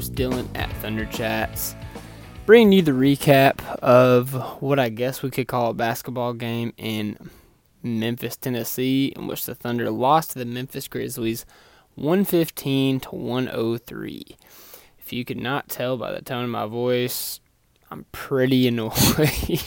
Host, 0.00 0.14
Dylan 0.14 0.48
at 0.54 0.72
Thunder 0.78 1.04
Chats, 1.04 1.74
bringing 2.46 2.72
you 2.72 2.80
the 2.80 2.92
recap 2.92 3.60
of 3.80 4.32
what 4.62 4.78
I 4.78 4.88
guess 4.88 5.22
we 5.22 5.28
could 5.30 5.46
call 5.46 5.70
a 5.70 5.74
basketball 5.74 6.32
game 6.32 6.72
in 6.78 7.28
Memphis, 7.82 8.38
Tennessee, 8.38 9.12
in 9.14 9.26
which 9.26 9.44
the 9.44 9.54
Thunder 9.54 9.90
lost 9.90 10.30
to 10.30 10.38
the 10.38 10.46
Memphis 10.46 10.88
Grizzlies 10.88 11.44
115 11.96 13.00
to 13.00 13.08
103. 13.10 14.36
If 14.98 15.12
you 15.12 15.26
could 15.26 15.36
not 15.36 15.68
tell 15.68 15.98
by 15.98 16.12
the 16.12 16.22
tone 16.22 16.44
of 16.44 16.50
my 16.50 16.64
voice, 16.64 17.40
I'm 17.90 18.06
pretty 18.10 18.66
annoyed. 18.68 19.60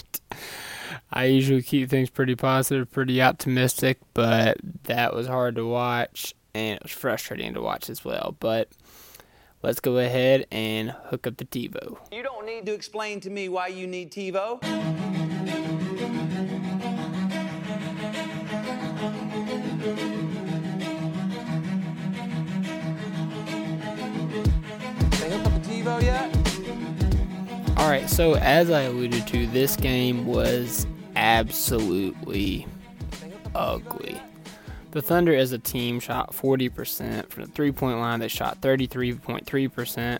I 1.11 1.25
usually 1.25 1.61
keep 1.61 1.91
things 1.91 2.09
pretty 2.09 2.35
positive, 2.35 2.91
pretty 2.91 3.21
optimistic, 3.21 3.99
but 4.15 4.57
that 4.85 5.13
was 5.13 5.27
hard 5.27 5.53
to 5.57 5.67
watch 5.67 6.33
and 6.55 6.77
it 6.77 6.83
was 6.83 6.91
frustrating 6.91 7.53
to 7.53 7.61
watch 7.61 7.87
as 7.87 8.03
well. 8.03 8.35
But 8.39 8.69
let's 9.63 9.79
go 9.79 9.97
ahead 9.97 10.45
and 10.51 10.91
hook 11.05 11.25
up 11.25 11.37
the 11.37 11.45
TiVo. 11.45 11.97
You 12.11 12.21
don't 12.21 12.45
need 12.45 12.65
to 12.65 12.73
explain 12.73 13.21
to 13.21 13.29
me 13.29 13.47
why 13.49 13.67
you 13.67 13.87
need 13.87 14.11
TiVo. 14.11 14.59
They 25.19 25.29
hook 25.29 25.45
up 25.45 25.53
the 25.53 25.69
TiVo 25.69 26.01
yet? 26.03 26.29
All 27.77 27.89
right, 27.89 28.09
so 28.09 28.35
as 28.35 28.69
I 28.69 28.81
alluded 28.81 29.25
to, 29.27 29.47
this 29.47 29.77
game 29.77 30.25
was 30.25 30.85
absolutely 31.15 32.67
ugly. 33.55 34.21
The 34.93 35.01
Thunder 35.01 35.35
as 35.35 35.51
a 35.51 35.57
team 35.57 35.99
shot 35.99 36.33
40% 36.33 37.27
from 37.31 37.45
the 37.45 37.49
three 37.49 37.71
point 37.71 37.97
line, 37.97 38.19
they 38.19 38.27
shot 38.27 38.61
33.3%. 38.61 40.19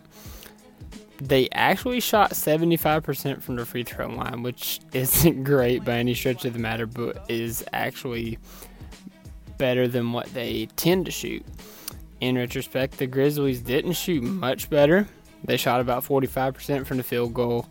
They 1.21 1.47
actually 1.51 1.99
shot 1.99 2.31
75% 2.31 3.43
from 3.43 3.55
the 3.55 3.67
free 3.67 3.83
throw 3.83 4.07
line, 4.07 4.41
which 4.41 4.79
isn't 4.93 5.43
great 5.43 5.85
by 5.85 5.93
any 5.99 6.15
stretch 6.15 6.43
of 6.45 6.53
the 6.53 6.59
matter, 6.59 6.87
but 6.87 7.23
is 7.29 7.63
actually 7.71 8.39
better 9.59 9.87
than 9.87 10.11
what 10.11 10.33
they 10.33 10.67
tend 10.75 11.05
to 11.05 11.11
shoot. 11.11 11.45
In 12.19 12.35
retrospect, 12.35 12.97
the 12.97 13.05
Grizzlies 13.05 13.61
didn't 13.61 13.93
shoot 13.93 14.23
much 14.23 14.71
better. 14.71 15.07
They 15.43 15.57
shot 15.57 15.81
about 15.81 16.03
45% 16.03 16.87
from 16.87 16.97
the 16.97 17.03
field 17.03 17.35
goal. 17.35 17.67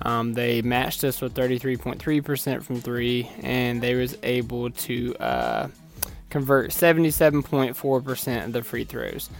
Um, 0.00 0.32
they 0.32 0.62
matched 0.62 1.04
us 1.04 1.20
with 1.20 1.34
33.3% 1.34 2.62
from 2.62 2.80
three, 2.80 3.30
and 3.42 3.82
they 3.82 3.94
was 3.94 4.16
able 4.22 4.70
to 4.70 5.14
uh, 5.16 5.68
convert 6.36 6.70
77.4% 6.70 8.44
of 8.44 8.52
the 8.52 8.62
free 8.62 8.84
throws. 8.84 9.30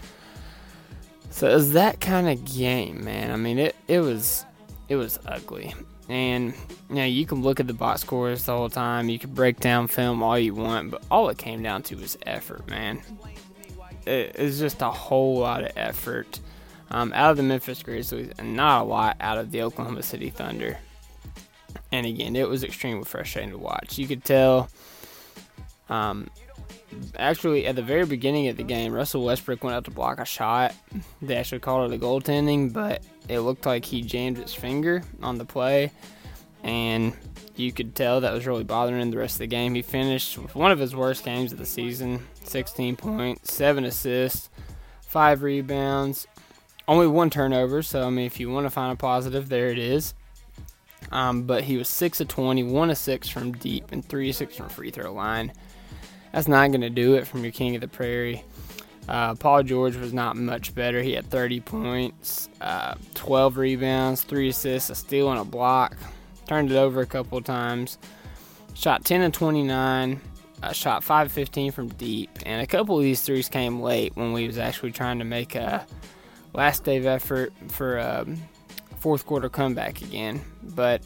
So 1.29 1.47
it 1.47 1.53
was 1.53 1.73
that 1.73 1.99
kind 1.99 2.27
of 2.27 2.43
game, 2.43 3.05
man. 3.05 3.29
I 3.29 3.35
mean, 3.35 3.59
it, 3.59 3.75
it 3.87 3.99
was 3.99 4.43
it 4.89 4.95
was 4.95 5.19
ugly. 5.27 5.75
And 6.09 6.55
you 6.89 6.95
know, 6.95 7.05
you 7.05 7.27
can 7.27 7.43
look 7.43 7.59
at 7.59 7.67
the 7.67 7.73
box 7.73 8.01
scores 8.01 8.45
the 8.45 8.57
whole 8.57 8.69
time. 8.69 9.09
You 9.09 9.19
can 9.19 9.31
break 9.31 9.59
down 9.59 9.85
film 9.85 10.23
all 10.23 10.39
you 10.39 10.55
want, 10.55 10.89
but 10.89 11.03
all 11.11 11.29
it 11.29 11.37
came 11.37 11.61
down 11.61 11.83
to 11.83 11.97
was 11.97 12.17
effort, 12.25 12.67
man. 12.67 12.99
It, 14.07 14.35
it's 14.39 14.57
just 14.57 14.81
a 14.81 14.89
whole 14.89 15.37
lot 15.37 15.63
of 15.63 15.71
effort 15.75 16.39
um, 16.89 17.13
out 17.13 17.29
of 17.29 17.37
the 17.37 17.43
Memphis 17.43 17.83
Grizzlies 17.83 18.31
and 18.39 18.55
not 18.55 18.81
a 18.81 18.85
lot 18.85 19.17
out 19.19 19.37
of 19.37 19.51
the 19.51 19.61
Oklahoma 19.61 20.01
City 20.01 20.31
Thunder. 20.31 20.79
And 21.91 22.07
again, 22.07 22.35
it 22.35 22.49
was 22.49 22.63
extremely 22.63 23.03
frustrating 23.03 23.51
to 23.51 23.59
watch. 23.59 23.99
You 23.99 24.07
could 24.07 24.23
tell. 24.23 24.69
Um, 25.89 26.29
actually, 27.17 27.67
at 27.67 27.75
the 27.75 27.81
very 27.81 28.05
beginning 28.05 28.47
of 28.47 28.57
the 28.57 28.63
game, 28.63 28.93
Russell 28.93 29.23
Westbrook 29.23 29.63
went 29.63 29.75
out 29.75 29.85
to 29.85 29.91
block 29.91 30.19
a 30.19 30.25
shot. 30.25 30.73
They 31.21 31.35
actually 31.35 31.59
called 31.59 31.91
it 31.91 31.95
a 31.95 31.99
goaltending, 31.99 32.73
but 32.73 33.03
it 33.27 33.39
looked 33.39 33.65
like 33.65 33.85
he 33.85 34.01
jammed 34.01 34.37
his 34.37 34.53
finger 34.53 35.03
on 35.21 35.37
the 35.37 35.45
play, 35.45 35.91
and 36.63 37.13
you 37.55 37.71
could 37.71 37.95
tell 37.95 38.21
that 38.21 38.33
was 38.33 38.45
really 38.45 38.63
bothering 38.63 39.01
him 39.01 39.11
the 39.11 39.17
rest 39.17 39.35
of 39.35 39.39
the 39.39 39.47
game. 39.47 39.75
He 39.75 39.81
finished 39.81 40.37
with 40.37 40.55
one 40.55 40.71
of 40.71 40.79
his 40.79 40.95
worst 40.95 41.25
games 41.25 41.51
of 41.51 41.57
the 41.57 41.65
season 41.65 42.25
16 42.43 42.95
points, 42.95 43.53
7 43.53 43.83
assists, 43.83 44.49
5 45.01 45.41
rebounds, 45.43 46.27
only 46.87 47.07
one 47.07 47.29
turnover. 47.29 47.81
So, 47.81 48.05
I 48.05 48.09
mean, 48.09 48.25
if 48.25 48.39
you 48.39 48.49
want 48.49 48.65
to 48.65 48.69
find 48.69 48.93
a 48.93 48.95
positive, 48.95 49.49
there 49.49 49.69
it 49.69 49.79
is. 49.79 50.13
Um, 51.11 51.43
but 51.43 51.63
he 51.63 51.77
was 51.77 51.87
6 51.89 52.21
of 52.21 52.27
20, 52.27 52.63
1 52.63 52.89
of 52.89 52.97
6 52.97 53.29
from 53.29 53.53
deep, 53.53 53.91
and 53.91 54.07
3 54.07 54.29
of 54.29 54.35
6 54.35 54.55
from 54.55 54.69
free 54.69 54.91
throw 54.91 55.11
line. 55.13 55.51
That's 56.37 56.47
not 56.47 56.69
going 56.69 56.81
to 56.81 56.91
do 56.91 57.15
it 57.15 57.25
from 57.25 57.41
your 57.41 57.51
king 57.51 57.73
of 57.73 57.81
the 57.81 57.87
prairie. 57.87 58.43
Uh, 59.09 59.33
Paul 59.33 59.63
George 59.63 59.95
was 59.95 60.13
not 60.13 60.37
much 60.37 60.75
better. 60.75 61.01
He 61.01 61.13
had 61.13 61.25
30 61.31 61.61
points, 61.61 62.47
uh, 62.61 62.93
12 63.15 63.57
rebounds, 63.57 64.21
3 64.21 64.49
assists, 64.49 64.91
a 64.91 64.93
steal, 64.93 65.31
and 65.31 65.39
a 65.39 65.43
block. 65.43 65.97
Turned 66.47 66.71
it 66.71 66.75
over 66.75 67.01
a 67.01 67.07
couple 67.07 67.41
times. 67.41 67.97
Shot 68.75 69.03
10 69.03 69.23
of 69.23 69.31
29. 69.31 70.21
Uh, 70.61 70.71
shot 70.73 71.03
5 71.03 71.31
15 71.31 71.71
from 71.71 71.87
deep. 71.87 72.29
And 72.45 72.61
a 72.61 72.67
couple 72.67 72.95
of 72.97 73.01
these 73.01 73.21
threes 73.21 73.49
came 73.49 73.81
late 73.81 74.15
when 74.15 74.31
we 74.31 74.45
was 74.45 74.59
actually 74.59 74.91
trying 74.91 75.17
to 75.17 75.25
make 75.25 75.55
a 75.55 75.87
last 76.53 76.83
day 76.83 77.03
effort 77.03 77.51
for 77.69 77.97
a 77.97 78.27
fourth 78.99 79.25
quarter 79.25 79.49
comeback 79.49 80.03
again. 80.03 80.41
But 80.61 81.01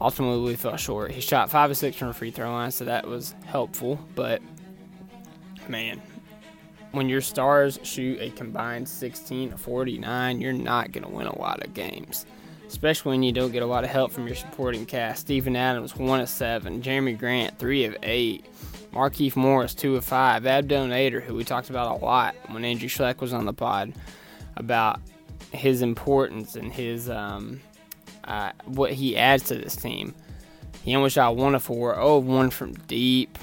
ultimately 0.00 0.42
we 0.42 0.56
fell 0.56 0.76
short. 0.76 1.10
He 1.10 1.20
shot 1.20 1.50
5 1.50 1.72
of 1.72 1.76
6 1.76 1.96
from 1.96 2.08
the 2.08 2.14
free 2.14 2.30
throw 2.30 2.50
line, 2.50 2.70
so 2.70 2.84
that 2.84 3.06
was 3.06 3.34
helpful. 3.46 3.98
But 4.14 4.42
man, 5.68 6.00
when 6.92 7.08
your 7.08 7.20
stars 7.20 7.78
shoot 7.82 8.20
a 8.20 8.30
combined 8.30 8.88
16 8.88 9.50
to 9.50 9.58
49, 9.58 10.40
you're 10.40 10.52
not 10.52 10.92
going 10.92 11.04
to 11.04 11.10
win 11.10 11.26
a 11.26 11.38
lot 11.38 11.64
of 11.64 11.74
games. 11.74 12.26
Especially 12.66 13.10
when 13.10 13.22
you 13.22 13.32
don't 13.32 13.52
get 13.52 13.62
a 13.62 13.66
lot 13.66 13.84
of 13.84 13.90
help 13.90 14.10
from 14.10 14.26
your 14.26 14.36
supporting 14.36 14.86
cast. 14.86 15.22
Steven 15.22 15.54
Adams, 15.54 15.96
1 15.96 16.20
of 16.20 16.28
7. 16.28 16.82
Jerami 16.82 17.16
Grant, 17.16 17.58
3 17.58 17.84
of 17.84 17.96
8. 18.02 18.44
Markieff 18.92 19.36
Morris, 19.36 19.74
2 19.74 19.96
of 19.96 20.04
5. 20.04 20.46
Abdel 20.46 20.86
Nader, 20.86 21.22
who 21.22 21.34
we 21.34 21.44
talked 21.44 21.70
about 21.70 22.00
a 22.00 22.04
lot 22.04 22.34
when 22.48 22.64
Andrew 22.64 22.88
Schleck 22.88 23.20
was 23.20 23.32
on 23.32 23.44
the 23.44 23.52
pod, 23.52 23.92
about 24.56 25.00
his 25.52 25.82
importance 25.82 26.56
and 26.56 26.72
his 26.72 27.10
um, 27.10 27.60
uh, 28.26 28.52
what 28.66 28.92
he 28.92 29.16
adds 29.16 29.44
to 29.44 29.54
this 29.54 29.76
team. 29.76 30.14
He 30.84 30.94
only 30.94 31.10
shot 31.10 31.36
1 31.36 31.54
of 31.54 31.62
4. 31.62 31.94
0 31.94 32.16
of 32.18 32.26
1 32.26 32.50
from 32.50 32.74
deep. 32.74 33.38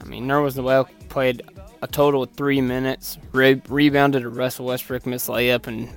I 0.00 0.04
mean, 0.04 0.26
Nerlens 0.26 0.56
Noel 0.56 0.88
played 1.08 1.42
a 1.82 1.86
total 1.86 2.22
of 2.22 2.30
three 2.32 2.60
minutes. 2.60 3.18
Re- 3.32 3.60
rebounded 3.68 4.24
a 4.24 4.28
Russell 4.28 4.66
Westbrook 4.66 5.06
missed 5.06 5.28
layup 5.28 5.66
and 5.66 5.88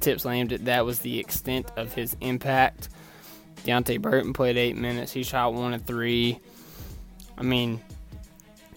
tip 0.00 0.20
slammed 0.20 0.52
it. 0.52 0.64
That 0.64 0.84
was 0.84 1.00
the 1.00 1.18
extent 1.18 1.70
of 1.76 1.94
his 1.94 2.16
impact. 2.20 2.88
Deonte 3.64 4.00
Burton 4.00 4.32
played 4.32 4.56
eight 4.56 4.76
minutes. 4.76 5.12
He 5.12 5.22
shot 5.22 5.54
one 5.54 5.72
of 5.72 5.84
three. 5.84 6.38
I 7.38 7.42
mean, 7.42 7.80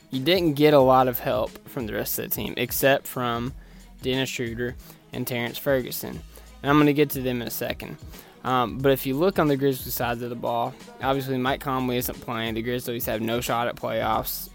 you 0.09 0.21
didn't 0.21 0.53
get 0.53 0.73
a 0.73 0.79
lot 0.79 1.07
of 1.07 1.19
help 1.19 1.67
from 1.67 1.85
the 1.85 1.93
rest 1.93 2.17
of 2.19 2.29
the 2.29 2.35
team, 2.35 2.53
except 2.57 3.05
from 3.05 3.53
Dennis 4.01 4.29
Schroeder 4.29 4.75
and 5.11 5.27
Terrence 5.27 5.57
Ferguson. 5.57 6.21
And 6.61 6.69
I'm 6.69 6.77
going 6.77 6.87
to 6.87 6.93
get 6.93 7.09
to 7.11 7.21
them 7.21 7.41
in 7.41 7.47
a 7.47 7.51
second. 7.51 7.97
Um, 8.43 8.77
but 8.77 8.91
if 8.91 9.05
you 9.05 9.15
look 9.15 9.39
on 9.39 9.47
the 9.47 9.57
Grizzlies 9.57 9.93
side 9.93 10.21
of 10.21 10.29
the 10.29 10.35
ball, 10.35 10.73
obviously 11.01 11.37
Mike 11.37 11.59
Conley 11.59 11.97
isn't 11.97 12.21
playing. 12.21 12.53
The 12.53 12.61
Grizzlies 12.61 13.05
have 13.05 13.21
no 13.21 13.41
shot 13.41 13.67
at 13.67 13.75
playoffs. 13.75 14.49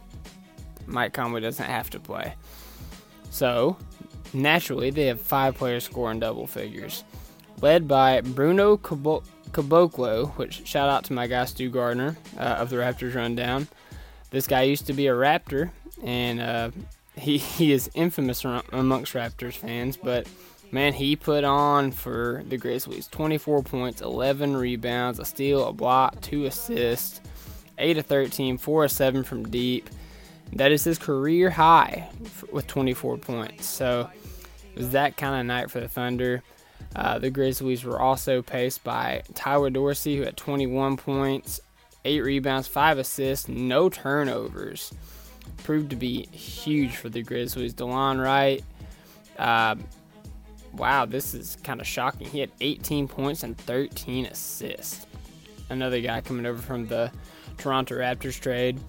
Mike 0.87 1.12
Conley 1.12 1.40
doesn't 1.40 1.64
have 1.67 1.90
to 1.90 2.00
play. 2.00 2.34
So, 3.31 3.76
naturally, 4.32 4.90
they 4.90 5.06
have 5.06 5.20
five 5.20 5.56
players 5.56 5.84
scoring 5.84 6.20
double 6.20 6.46
figures. 6.46 7.05
led 7.62 7.87
by 7.88 8.20
Bruno 8.20 8.76
Caboclo, 8.76 10.37
which 10.37 10.67
shout 10.67 10.90
out 10.90 11.05
to 11.05 11.12
my 11.12 11.26
guy 11.26 11.44
Stu 11.46 11.70
Gardner 11.70 12.17
uh, 12.37 12.40
of 12.40 12.69
the 12.69 12.76
Raptors 12.76 13.14
Rundown. 13.14 13.69
This 14.31 14.46
guy 14.46 14.62
used 14.62 14.87
to 14.88 14.93
be 14.93 15.06
a 15.06 15.12
Raptor, 15.12 15.70
and 16.02 16.40
uh, 16.40 16.70
he, 17.17 17.38
he 17.38 17.73
is 17.73 17.90
infamous 17.94 18.44
amongst 18.44 19.14
Raptors 19.14 19.55
fans, 19.55 19.96
but 19.96 20.26
man, 20.73 20.95
he 20.95 21.15
put 21.15 21.45
on 21.45 21.93
for 21.93 22.43
the 22.49 22.57
Grizzlies 22.57 23.07
24 23.09 23.63
points, 23.63 24.01
11 24.01 24.57
rebounds, 24.57 25.19
a 25.19 25.25
steal, 25.25 25.69
a 25.69 25.73
block, 25.73 26.21
two 26.23 26.47
assists, 26.47 27.21
8 27.79 27.99
of 27.99 28.07
13, 28.07 28.59
4 28.59 28.85
of 28.85 28.91
7 28.91 29.23
from 29.23 29.49
deep. 29.49 29.89
That 30.55 30.73
is 30.73 30.83
his 30.83 30.99
career 30.99 31.51
high 31.51 32.09
with 32.51 32.67
24 32.67 33.19
points. 33.19 33.67
So 33.67 34.11
it 34.75 34.79
was 34.79 34.91
that 34.91 35.17
kind 35.17 35.39
of 35.39 35.47
night 35.47 35.71
for 35.71 35.81
the 35.81 35.89
Thunder. 35.89 36.43
Uh, 36.97 37.19
the 37.19 37.31
Grizzlies 37.31 37.85
were 37.85 38.01
also 38.01 38.43
paced 38.43 38.83
by 38.83 39.23
Tyler 39.35 39.71
Dorsey, 39.71 40.17
who 40.17 40.25
had 40.25 40.37
21 40.37 40.97
points, 40.97 41.61
8 42.05 42.21
rebounds, 42.21 42.67
5 42.67 42.99
assists, 42.99 43.49
no 43.49 43.89
turnovers. 43.89 44.93
Proved 45.65 45.91
to 45.91 45.97
be 45.97 46.27
huge 46.27 46.97
for 46.97 47.09
the 47.09 47.23
Grizzlies. 47.23 47.75
Delon 47.75 48.23
Wright, 48.23 48.63
uh, 49.39 49.77
wow, 50.75 51.05
this 51.05 51.35
is 51.35 51.57
kind 51.63 51.81
of 51.81 51.87
shocking. 51.87 52.27
He 52.29 52.41
had 52.41 52.51
18 52.61 53.09
points 53.09 53.43
and 53.43 53.57
13 53.57 54.27
assists. 54.27 55.07
Another 55.71 56.01
guy 56.01 56.21
coming 56.21 56.47
over 56.47 56.61
from 56.61 56.87
the 56.87 57.11
Toronto 57.59 57.95
Raptors 57.97 58.39
trade. 58.39 58.81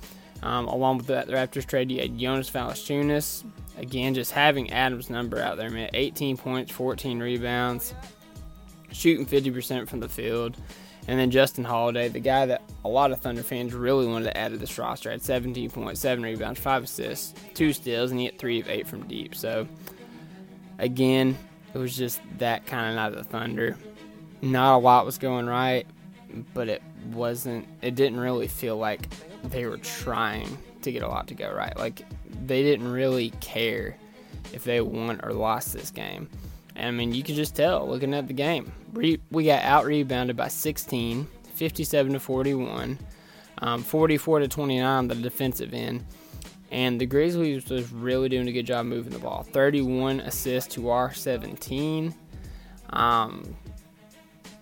Um, 0.41 0.67
along 0.67 0.97
with 0.97 1.07
that 1.07 1.27
Raptors 1.27 1.65
trade, 1.65 1.91
you 1.91 2.01
had 2.01 2.17
Jonas 2.17 2.49
Valanciunas. 2.49 3.43
Again, 3.77 4.13
just 4.13 4.31
having 4.31 4.71
Adams' 4.71 5.09
number 5.09 5.39
out 5.39 5.57
there, 5.57 5.69
man. 5.69 5.89
18 5.93 6.37
points, 6.37 6.71
14 6.71 7.19
rebounds, 7.19 7.93
shooting 8.91 9.25
50% 9.25 9.87
from 9.87 9.99
the 9.99 10.09
field. 10.09 10.57
And 11.07 11.19
then 11.19 11.31
Justin 11.31 11.63
Holiday, 11.63 12.07
the 12.07 12.19
guy 12.19 12.45
that 12.45 12.61
a 12.85 12.89
lot 12.89 13.11
of 13.11 13.19
Thunder 13.19 13.43
fans 13.43 13.73
really 13.73 14.07
wanted 14.07 14.25
to 14.25 14.37
add 14.37 14.51
to 14.51 14.57
this 14.57 14.77
roster, 14.77 15.11
had 15.11 15.21
17 15.21 15.69
points, 15.69 15.99
7 15.99 16.23
rebounds, 16.23 16.59
5 16.59 16.83
assists, 16.83 17.33
2 17.55 17.73
steals, 17.73 18.11
and 18.11 18.19
he 18.19 18.27
hit 18.27 18.39
3 18.39 18.61
of 18.61 18.69
8 18.69 18.87
from 18.87 19.07
deep. 19.07 19.35
So, 19.35 19.67
again, 20.79 21.37
it 21.73 21.77
was 21.77 21.95
just 21.95 22.21
that 22.37 22.65
kind 22.65 22.89
of 22.89 22.95
night 22.95 23.19
of 23.19 23.27
Thunder. 23.27 23.77
Not 24.41 24.75
a 24.75 24.79
lot 24.79 25.05
was 25.05 25.17
going 25.17 25.47
right, 25.47 25.87
but 26.53 26.67
it 26.67 26.81
wasn't. 27.11 27.67
It 27.81 27.95
didn't 27.95 28.19
really 28.19 28.47
feel 28.47 28.77
like 28.77 29.07
they 29.43 29.65
were 29.65 29.77
trying 29.77 30.57
to 30.81 30.91
get 30.91 31.03
a 31.03 31.07
lot 31.07 31.27
to 31.27 31.33
go 31.33 31.51
right. 31.51 31.75
Like 31.77 32.03
they 32.45 32.63
didn't 32.63 32.91
really 32.91 33.31
care 33.41 33.97
if 34.51 34.63
they 34.63 34.81
won 34.81 35.19
or 35.23 35.33
lost 35.33 35.73
this 35.73 35.91
game. 35.91 36.29
And 36.75 36.87
I 36.87 36.91
mean, 36.91 37.13
you 37.13 37.23
could 37.23 37.35
just 37.35 37.55
tell 37.55 37.87
looking 37.87 38.13
at 38.13 38.27
the 38.27 38.33
game. 38.33 38.71
We, 38.93 39.19
we 39.31 39.45
got 39.45 39.63
out 39.63 39.85
rebounded 39.85 40.35
by 40.35 40.47
16, 40.47 41.27
57 41.55 42.13
to 42.13 42.19
41, 42.19 42.99
um, 43.59 43.83
44 43.83 44.39
to 44.39 44.47
29 44.47 44.85
on 44.85 45.07
the 45.07 45.15
defensive 45.15 45.73
end. 45.73 46.03
And 46.73 46.99
the 46.99 47.05
Grizzlies 47.05 47.69
was 47.69 47.91
really 47.91 48.29
doing 48.29 48.47
a 48.47 48.51
good 48.51 48.65
job 48.65 48.87
moving 48.87 49.13
the 49.13 49.19
ball. 49.19 49.43
31 49.53 50.21
assists 50.21 50.73
to 50.73 50.89
our 50.89 51.13
17. 51.13 52.13
Um, 52.89 53.55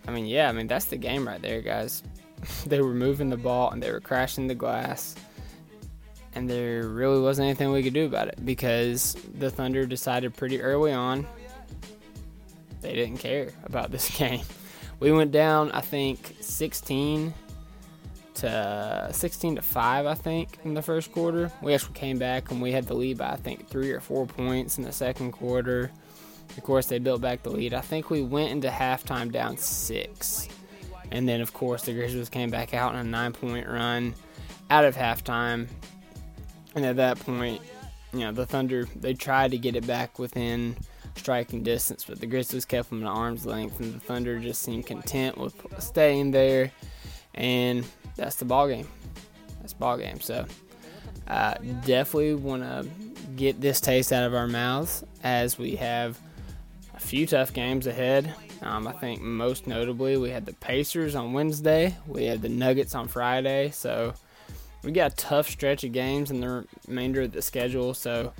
I 0.05 0.11
mean, 0.11 0.25
yeah, 0.25 0.49
I 0.49 0.51
mean 0.51 0.67
that's 0.67 0.85
the 0.85 0.97
game 0.97 1.25
right 1.25 1.41
there, 1.41 1.61
guys. 1.61 2.03
they 2.65 2.81
were 2.81 2.93
moving 2.93 3.29
the 3.29 3.37
ball 3.37 3.71
and 3.71 3.81
they 3.81 3.91
were 3.91 4.01
crashing 4.01 4.47
the 4.47 4.55
glass, 4.55 5.15
and 6.33 6.49
there 6.49 6.87
really 6.87 7.21
wasn't 7.21 7.45
anything 7.45 7.71
we 7.71 7.81
could 7.81 7.93
do 7.93 8.05
about 8.05 8.27
it 8.27 8.45
because 8.45 9.15
the 9.37 9.49
Thunder 9.49 9.85
decided 9.85 10.35
pretty 10.35 10.61
early 10.61 10.91
on 10.91 11.25
they 12.81 12.93
didn't 12.93 13.17
care 13.17 13.51
about 13.63 13.91
this 13.91 14.09
game. 14.17 14.41
We 14.99 15.11
went 15.11 15.31
down, 15.31 15.71
I 15.71 15.81
think, 15.81 16.35
16 16.41 17.33
to 18.41 19.09
16 19.11 19.55
to 19.55 19.61
5 19.61 20.05
I 20.05 20.13
think 20.13 20.59
in 20.63 20.73
the 20.73 20.81
first 20.81 21.11
quarter. 21.11 21.51
We 21.61 21.73
actually 21.73 21.93
came 21.93 22.19
back 22.19 22.51
and 22.51 22.61
we 22.61 22.71
had 22.71 22.85
the 22.85 22.93
lead 22.93 23.17
by 23.17 23.31
I 23.31 23.35
think 23.37 23.67
3 23.67 23.91
or 23.91 23.99
4 23.99 24.25
points 24.25 24.77
in 24.77 24.83
the 24.83 24.91
second 24.91 25.31
quarter. 25.31 25.91
Of 26.57 26.63
course, 26.63 26.87
they 26.87 26.99
built 26.99 27.21
back 27.21 27.43
the 27.43 27.49
lead. 27.49 27.73
I 27.73 27.81
think 27.81 28.09
we 28.09 28.21
went 28.21 28.51
into 28.51 28.67
halftime 28.67 29.31
down 29.31 29.57
6. 29.57 30.49
And 31.11 31.27
then 31.27 31.41
of 31.41 31.53
course, 31.53 31.83
the 31.83 31.93
Grizzlies 31.93 32.29
came 32.29 32.49
back 32.49 32.73
out 32.73 32.93
in 32.93 33.13
a 33.13 33.17
9-point 33.17 33.67
run 33.67 34.13
out 34.69 34.85
of 34.85 34.95
halftime. 34.95 35.67
And 36.75 36.85
at 36.85 36.97
that 36.97 37.19
point, 37.19 37.61
you 38.13 38.19
know, 38.19 38.31
the 38.31 38.45
Thunder 38.45 38.85
they 38.95 39.13
tried 39.13 39.51
to 39.51 39.57
get 39.57 39.75
it 39.75 39.87
back 39.87 40.19
within 40.19 40.75
striking 41.15 41.63
distance, 41.63 42.05
but 42.05 42.19
the 42.19 42.25
Grizzlies 42.25 42.65
kept 42.65 42.89
them 42.89 43.03
at 43.03 43.09
arm's 43.09 43.45
length, 43.45 43.79
and 43.79 43.93
the 43.93 43.99
Thunder 43.99 44.39
just 44.39 44.61
seemed 44.61 44.85
content 44.85 45.37
with 45.37 45.53
staying 45.79 46.31
there. 46.31 46.71
And 47.33 47.85
that's 48.15 48.35
the 48.35 48.45
ball 48.45 48.67
game. 48.67 48.87
That's 49.59 49.73
ball 49.73 49.97
game. 49.97 50.19
So 50.19 50.45
uh, 51.27 51.55
definitely 51.85 52.35
want 52.35 52.63
to 52.63 52.87
get 53.35 53.61
this 53.61 53.79
taste 53.79 54.11
out 54.11 54.23
of 54.23 54.33
our 54.33 54.47
mouths 54.47 55.03
as 55.23 55.57
we 55.57 55.75
have 55.75 56.19
a 56.93 56.99
few 56.99 57.25
tough 57.25 57.53
games 57.53 57.87
ahead. 57.87 58.33
Um, 58.61 58.87
I 58.87 58.91
think 58.91 59.21
most 59.21 59.65
notably 59.65 60.17
we 60.17 60.29
had 60.29 60.45
the 60.45 60.53
Pacers 60.53 61.15
on 61.15 61.33
Wednesday. 61.33 61.95
We 62.05 62.25
had 62.25 62.41
the 62.41 62.49
Nuggets 62.49 62.95
on 62.95 63.07
Friday. 63.07 63.71
So 63.71 64.13
we 64.83 64.91
got 64.91 65.13
a 65.13 65.15
tough 65.15 65.49
stretch 65.49 65.83
of 65.83 65.91
games 65.91 66.31
in 66.31 66.41
the 66.41 66.65
remainder 66.87 67.21
of 67.21 67.31
the 67.31 67.41
schedule. 67.41 67.93
So 67.93 68.33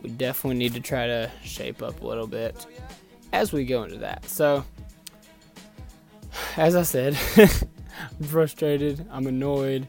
we 0.00 0.10
definitely 0.10 0.58
need 0.58 0.74
to 0.74 0.80
try 0.80 1.06
to 1.06 1.30
shape 1.42 1.82
up 1.82 2.00
a 2.02 2.06
little 2.06 2.26
bit 2.26 2.66
as 3.32 3.52
we 3.52 3.64
go 3.64 3.82
into 3.82 3.98
that. 3.98 4.24
So 4.26 4.64
as 6.56 6.76
I 6.76 6.82
said. 6.82 7.18
I'm 8.18 8.26
frustrated. 8.26 9.06
I'm 9.10 9.26
annoyed. 9.26 9.86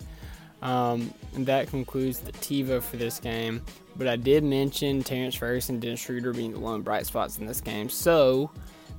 Um, 0.61 1.13
and 1.35 1.45
that 1.45 1.67
concludes 1.67 2.19
the 2.19 2.31
TiVo 2.33 2.81
for 2.81 2.97
this 2.97 3.19
game. 3.19 3.61
But 3.95 4.07
I 4.07 4.15
did 4.15 4.43
mention 4.43 5.03
Terrence 5.03 5.35
Ferguson, 5.35 5.75
and 5.75 5.81
Dennis 5.81 5.99
Schroeder 6.01 6.33
being 6.33 6.51
the 6.51 6.59
lone 6.59 6.81
bright 6.81 7.05
spots 7.05 7.37
in 7.37 7.45
this 7.45 7.61
game. 7.61 7.89
So 7.89 8.51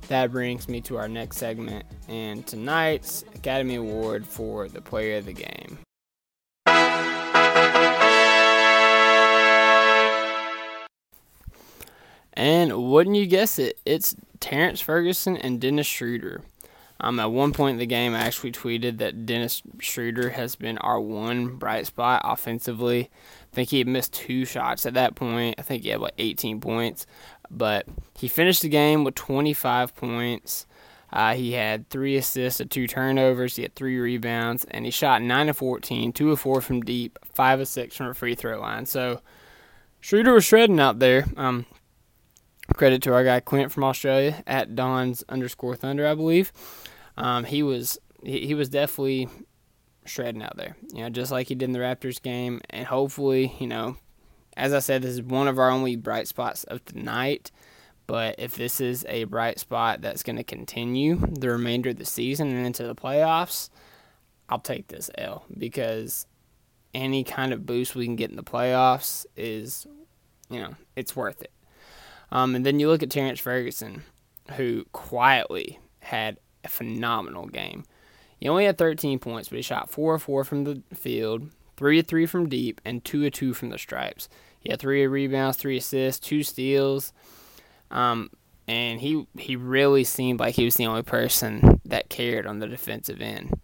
that 0.07 0.31
brings 0.31 0.67
me 0.67 0.81
to 0.81 0.97
our 0.97 1.07
next 1.07 1.37
segment 1.37 1.85
and 2.07 2.45
tonight's 2.45 3.23
Academy 3.35 3.75
Award 3.75 4.25
for 4.25 4.67
the 4.67 4.81
Player 4.81 5.17
of 5.17 5.25
the 5.25 5.33
Game. 5.33 5.77
And 12.33 12.75
wouldn't 12.89 13.15
you 13.15 13.27
guess 13.27 13.59
it? 13.59 13.79
It's 13.85 14.15
Terrence 14.39 14.81
Ferguson 14.81 15.37
and 15.37 15.61
Dennis 15.61 15.85
Schroeder. 15.85 16.41
Um, 17.03 17.19
at 17.19 17.31
one 17.31 17.51
point 17.51 17.73
in 17.73 17.79
the 17.79 17.87
game, 17.87 18.13
I 18.13 18.19
actually 18.19 18.51
tweeted 18.51 18.99
that 18.99 19.25
Dennis 19.25 19.63
Schroeder 19.79 20.29
has 20.29 20.55
been 20.55 20.77
our 20.77 20.99
one 20.99 21.55
bright 21.57 21.87
spot 21.87 22.21
offensively. 22.23 23.09
I 23.51 23.55
think 23.55 23.69
he 23.69 23.79
had 23.79 23.87
missed 23.87 24.13
two 24.13 24.45
shots 24.45 24.85
at 24.85 24.93
that 24.93 25.15
point. 25.15 25.55
I 25.57 25.63
think 25.63 25.81
he 25.83 25.89
had 25.89 25.99
like 25.99 26.13
18 26.19 26.61
points, 26.61 27.07
but 27.49 27.87
he 28.15 28.27
finished 28.27 28.61
the 28.61 28.69
game 28.69 29.03
with 29.03 29.15
25 29.15 29.95
points. 29.95 30.67
Uh, 31.11 31.33
he 31.33 31.53
had 31.53 31.89
three 31.89 32.15
assists, 32.15 32.61
two 32.69 32.87
turnovers. 32.87 33.55
He 33.55 33.63
had 33.63 33.75
three 33.75 33.99
rebounds, 33.99 34.65
and 34.69 34.85
he 34.85 34.91
shot 34.91 35.23
nine 35.23 35.49
of 35.49 35.57
14, 35.57 36.13
two 36.13 36.31
of 36.31 36.39
four 36.39 36.61
from 36.61 36.81
deep, 36.81 37.17
five 37.33 37.59
of 37.59 37.67
six 37.67 37.97
from 37.97 38.07
a 38.07 38.13
free 38.13 38.35
throw 38.35 38.59
line. 38.61 38.85
So 38.85 39.21
Schroeder 39.99 40.33
was 40.33 40.45
shredding 40.45 40.79
out 40.79 40.99
there. 40.99 41.25
Um, 41.35 41.65
credit 42.75 43.01
to 43.03 43.13
our 43.13 43.23
guy 43.23 43.39
Quint 43.39 43.71
from 43.71 43.83
Australia 43.83 44.43
at 44.47 44.75
Don's 44.75 45.23
underscore 45.29 45.75
Thunder, 45.75 46.07
I 46.07 46.15
believe 46.15 46.51
um, 47.17 47.43
he 47.43 47.63
was 47.63 47.99
he, 48.23 48.47
he 48.47 48.53
was 48.53 48.69
definitely 48.69 49.29
shredding 50.05 50.41
out 50.41 50.57
there. 50.57 50.75
You 50.93 51.03
know, 51.03 51.09
just 51.09 51.31
like 51.31 51.47
he 51.47 51.55
did 51.55 51.65
in 51.65 51.71
the 51.71 51.79
Raptors 51.79 52.21
game, 52.21 52.61
and 52.69 52.85
hopefully, 52.85 53.55
you 53.59 53.67
know, 53.67 53.97
as 54.57 54.73
I 54.73 54.79
said, 54.79 55.01
this 55.01 55.11
is 55.11 55.21
one 55.21 55.47
of 55.47 55.59
our 55.59 55.69
only 55.69 55.95
bright 55.95 56.27
spots 56.27 56.63
of 56.65 56.83
the 56.85 56.99
night. 56.99 57.51
But 58.07 58.35
if 58.39 58.55
this 58.55 58.81
is 58.81 59.05
a 59.07 59.23
bright 59.25 59.59
spot 59.59 60.01
that's 60.01 60.23
going 60.23 60.35
to 60.35 60.43
continue 60.43 61.15
the 61.15 61.49
remainder 61.49 61.91
of 61.91 61.97
the 61.97 62.05
season 62.05 62.53
and 62.53 62.65
into 62.65 62.83
the 62.83 62.95
playoffs, 62.95 63.69
I'll 64.49 64.59
take 64.59 64.87
this 64.87 65.09
L 65.17 65.45
because 65.57 66.25
any 66.93 67.23
kind 67.23 67.53
of 67.53 67.65
boost 67.65 67.95
we 67.95 68.05
can 68.05 68.17
get 68.17 68.29
in 68.29 68.35
the 68.35 68.43
playoffs 68.43 69.25
is, 69.37 69.87
you 70.49 70.59
know, 70.59 70.75
it's 70.97 71.15
worth 71.15 71.41
it. 71.41 71.51
Um, 72.31 72.55
and 72.55 72.65
then 72.65 72.79
you 72.79 72.87
look 72.87 73.03
at 73.03 73.09
Terrence 73.09 73.39
Ferguson, 73.39 74.03
who 74.55 74.85
quietly 74.93 75.79
had 75.99 76.37
a 76.63 76.69
phenomenal 76.69 77.47
game. 77.47 77.83
He 78.39 78.47
only 78.47 78.65
had 78.65 78.77
13 78.77 79.19
points, 79.19 79.49
but 79.49 79.57
he 79.57 79.61
shot 79.61 79.89
4 79.89 80.15
of 80.15 80.23
4 80.23 80.43
from 80.43 80.63
the 80.63 80.81
field, 80.93 81.49
3 81.77 81.99
of 81.99 82.07
3 82.07 82.25
from 82.25 82.49
deep, 82.49 82.81
and 82.83 83.03
2 83.03 83.25
of 83.25 83.33
2 83.33 83.53
from 83.53 83.69
the 83.69 83.77
stripes. 83.77 84.29
He 84.59 84.69
had 84.69 84.79
3 84.79 85.05
rebounds, 85.07 85.57
3 85.57 85.77
assists, 85.77 86.25
2 86.27 86.43
steals. 86.43 87.13
Um, 87.89 88.31
and 88.67 89.01
he 89.01 89.27
he 89.37 89.55
really 89.55 90.03
seemed 90.03 90.39
like 90.39 90.55
he 90.55 90.65
was 90.65 90.75
the 90.75 90.85
only 90.85 91.03
person 91.03 91.81
that 91.85 92.09
cared 92.09 92.47
on 92.47 92.59
the 92.59 92.67
defensive 92.67 93.21
end. 93.21 93.59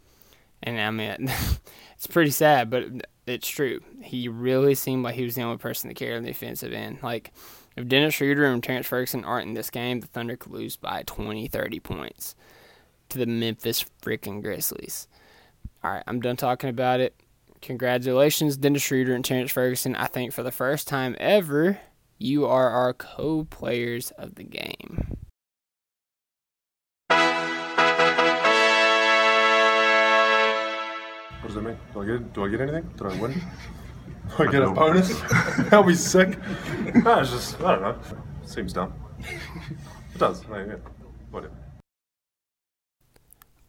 And 0.62 0.80
I 0.80 0.92
mean, 0.92 1.32
it's 1.96 2.08
pretty 2.08 2.32
sad, 2.32 2.70
but 2.70 2.86
it's 3.26 3.48
true. 3.48 3.82
He 4.02 4.28
really 4.28 4.76
seemed 4.76 5.04
like 5.04 5.16
he 5.16 5.24
was 5.24 5.36
the 5.36 5.44
only 5.44 5.58
person 5.58 5.88
that 5.88 5.96
cared 5.96 6.18
on 6.18 6.24
the 6.24 6.30
defensive 6.30 6.74
end. 6.74 7.00
Like, 7.02 7.32
if 7.78 7.88
Dennis 7.88 8.16
Schroeder 8.16 8.46
and 8.46 8.64
Terrence 8.64 8.88
Ferguson 8.88 9.24
aren't 9.24 9.48
in 9.48 9.54
this 9.54 9.70
game, 9.70 10.00
the 10.02 10.08
Thunder 10.08 10.36
could 10.36 10.52
lose 10.52 10.76
by 10.76 11.04
20, 11.06 11.48
30 11.48 11.80
points. 11.80 12.36
to 13.10 13.18
the 13.18 13.26
Memphis 13.26 13.86
freaking 14.02 14.42
Grizzlies. 14.42 15.08
All 15.84 15.92
right, 15.92 16.04
I'm 16.08 16.20
done 16.20 16.36
talking 16.36 16.70
about 16.70 17.00
it. 17.00 17.16
Congratulations, 17.62 18.58
Dennis 18.58 18.82
Schroeder 18.82 19.14
and 19.14 19.24
Terrence 19.24 19.52
Ferguson. 19.52 19.96
I 19.96 20.08
think 20.08 20.34
for 20.34 20.44
the 20.44 20.52
first 20.52 20.88
time 20.90 21.16
ever, 21.20 21.80
you 22.18 22.46
are 22.46 22.70
our 22.70 22.94
co 22.94 23.46
players 23.46 24.12
of 24.12 24.36
the 24.36 24.44
game. 24.44 25.18
What 31.42 31.48
does 31.48 31.56
that 31.56 31.62
mean? 31.62 31.78
Do 31.94 32.02
I 32.02 32.06
get 32.06 32.34
do 32.34 32.44
I 32.46 32.50
get 32.50 32.62
anything? 32.62 32.90
Did 32.98 33.08
I 33.08 33.22
win? 33.22 33.42
Do 34.36 34.44
I 34.44 34.52
get 34.52 34.62
a 34.62 34.70
bonus? 34.70 35.20
That'll 35.70 35.84
be 35.84 35.96
sick. 35.96 36.38
No, 36.96 37.20
it's 37.20 37.32
just 37.32 37.62
I 37.62 37.76
don't 37.76 37.82
know. 37.82 37.98
Seems 38.46 38.74
dumb. 38.74 38.94
It 39.20 40.18
does. 40.18 40.44
I 40.52 40.66
yeah. 40.66 40.76
Whatever. 41.32 41.54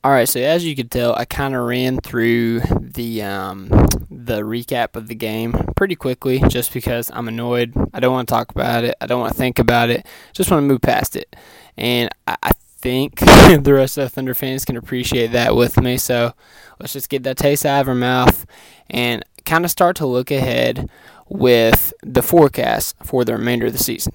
All 0.05 0.13
right, 0.13 0.29
so 0.29 0.41
as 0.41 0.65
you 0.65 0.77
could 0.77 0.91
tell, 0.91 1.15
I 1.17 1.25
kind 1.25 1.57
of 1.57 1.67
ran 1.67 1.99
through 1.99 2.61
the 2.81 3.23
um, 3.23 3.69
the 4.11 4.43
recap 4.43 4.95
of 4.95 5.09
the 5.09 5.15
game 5.15 5.53
pretty 5.77 5.97
quickly, 5.97 6.41
just 6.49 6.73
because 6.73 7.11
I'm 7.13 7.29
annoyed. 7.29 7.75
I 7.93 8.01
don't 8.01 8.13
want 8.13 8.29
to 8.29 8.33
talk 8.33 8.51
about 8.51 8.85
it. 8.85 8.95
I 9.01 9.07
don't 9.07 9.21
want 9.21 9.33
to 9.33 9.39
think 9.39 9.59
about 9.59 9.91
it. 9.91 10.07
Just 10.33 10.51
want 10.51 10.63
to 10.63 10.67
move 10.67 10.83
past 10.83 11.17
it, 11.17 11.35
and 11.77 12.11
I, 12.27 12.37
I 12.43 12.53
think 12.79 13.19
the 13.21 13.75
rest 13.75 13.99
of 13.99 14.05
the 14.05 14.09
Thunder 14.09 14.35
fans 14.35 14.65
can 14.65 14.77
appreciate 14.77 15.33
that 15.33 15.57
with 15.57 15.81
me. 15.81 15.97
So 15.99 16.33
let's 16.79 16.93
just 16.93 17.09
get 17.09 17.25
that 17.25 17.37
taste 17.37 17.67
out 17.67 17.81
of 17.81 17.89
our 17.89 17.95
mouth 17.95 18.47
and 18.89 19.25
kind 19.49 19.65
of 19.65 19.71
start 19.71 19.97
to 19.97 20.07
look 20.07 20.31
ahead 20.31 20.91
with 21.29 21.95
the 22.03 22.23
forecast 22.23 22.95
for 23.03 23.25
the 23.25 23.33
remainder 23.33 23.67
of 23.67 23.73
the 23.73 23.79
season. 23.79 24.13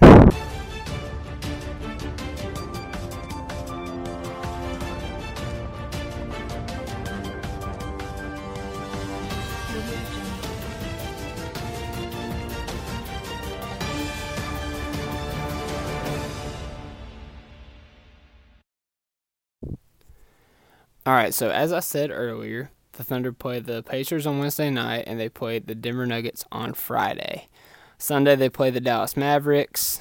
All 21.06 21.14
right, 21.14 21.34
so 21.34 21.50
as 21.50 21.74
I 21.74 21.80
said 21.82 22.12
earlier, 22.12 22.70
the 22.94 23.04
Thunder 23.04 23.32
played 23.32 23.66
the 23.66 23.84
Pacers 23.84 24.26
on 24.26 24.40
Wednesday 24.40 24.70
night 24.70 25.04
and 25.08 25.20
they 25.20 25.30
played 25.30 25.68
the 25.68 25.76
Denver 25.76 26.06
Nuggets 26.06 26.46
on 26.52 26.74
Friday. 26.74 27.50
Sunday 27.98 28.36
they 28.36 28.50
play 28.50 28.70
the 28.70 28.82
Dallas 28.82 29.16
Mavericks 29.16 30.00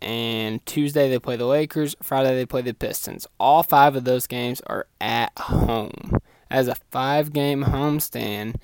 and 0.00 0.64
Tuesday 0.66 1.08
they 1.08 1.18
play 1.18 1.36
the 1.36 1.46
Lakers, 1.46 1.94
Friday 2.02 2.34
they 2.34 2.46
play 2.46 2.62
the 2.62 2.74
Pistons. 2.74 3.26
All 3.38 3.62
5 3.62 3.96
of 3.96 4.04
those 4.04 4.26
games 4.26 4.60
are 4.66 4.86
at 5.00 5.36
home. 5.38 6.18
As 6.50 6.68
a 6.68 6.76
5-game 6.92 7.64
homestand 7.64 8.56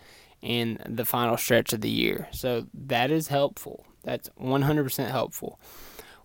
in 0.42 0.78
the 0.86 1.06
final 1.06 1.38
stretch 1.38 1.72
of 1.72 1.80
the 1.80 1.88
year. 1.88 2.28
So 2.32 2.66
that 2.74 3.10
is 3.10 3.28
helpful. 3.28 3.86
That's 4.02 4.28
100% 4.38 5.10
helpful. 5.10 5.58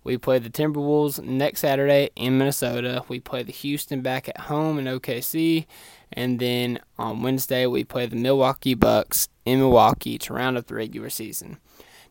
We 0.04 0.18
play 0.18 0.38
the 0.38 0.50
Timberwolves 0.50 1.22
next 1.24 1.60
Saturday 1.60 2.10
in 2.14 2.36
Minnesota. 2.36 3.04
We 3.08 3.20
play 3.20 3.42
the 3.42 3.52
Houston 3.52 4.02
back 4.02 4.28
at 4.28 4.42
home 4.42 4.78
in 4.78 4.84
OKC. 4.84 5.66
And 6.12 6.38
then 6.38 6.78
on 6.98 7.22
Wednesday, 7.22 7.66
we 7.66 7.84
play 7.84 8.06
the 8.06 8.16
Milwaukee 8.16 8.74
Bucks 8.74 9.28
in 9.46 9.58
Milwaukee 9.58 10.18
to 10.18 10.34
round 10.34 10.58
up 10.58 10.66
the 10.66 10.74
regular 10.74 11.10
season. 11.10 11.58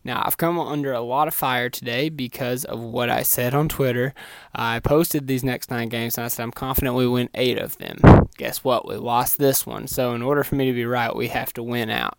Now, 0.04 0.24
I've 0.26 0.38
come 0.38 0.60
under 0.60 0.92
a 0.92 1.00
lot 1.00 1.30
of 1.30 1.34
fire 1.34 1.70
today 1.70 2.10
because 2.10 2.66
of 2.66 2.80
what 2.80 3.10
I 3.10 3.24
said 3.24 3.54
on 3.54 3.70
Twitter. 3.70 4.14
I 4.54 4.80
posted 4.80 5.28
these 5.28 5.44
next 5.44 5.72
nine 5.72 5.88
games 5.88 6.18
and 6.18 6.26
I 6.26 6.28
said 6.28 6.44
I'm 6.44 6.52
confident 6.52 6.96
we 6.96 7.08
win 7.08 7.30
eight 7.36 7.58
of 7.58 7.78
them. 7.78 8.00
Guess 8.38 8.66
what? 8.66 8.88
We 8.88 8.96
lost 8.96 9.38
this 9.38 9.66
one. 9.66 9.88
So, 9.88 10.14
in 10.14 10.22
order 10.22 10.44
for 10.44 10.56
me 10.56 10.66
to 10.66 10.74
be 10.74 10.86
right, 10.86 11.16
we 11.16 11.30
have 11.30 11.54
to 11.54 11.64
win 11.64 11.90
out. 11.90 12.18